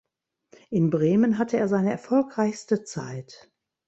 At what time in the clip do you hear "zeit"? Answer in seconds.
2.83-3.51